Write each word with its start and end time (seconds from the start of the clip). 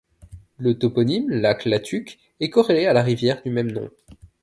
Le 0.57 0.79
toponyme 0.79 1.29
Lac 1.29 1.63
la 1.65 1.79
Tuque 1.79 2.17
est 2.39 2.49
corellé 2.49 2.87
à 2.87 2.93
la 2.93 3.03
rivière 3.03 3.43
du 3.43 3.51
même 3.51 3.71
nom. 3.71 3.87